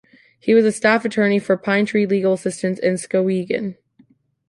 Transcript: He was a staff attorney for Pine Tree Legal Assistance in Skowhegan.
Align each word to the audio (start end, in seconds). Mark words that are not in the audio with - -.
He 0.39 0.55
was 0.55 0.65
a 0.65 0.71
staff 0.71 1.05
attorney 1.05 1.37
for 1.37 1.55
Pine 1.57 1.85
Tree 1.85 2.07
Legal 2.07 2.33
Assistance 2.33 2.79
in 2.79 2.95
Skowhegan. 2.95 3.75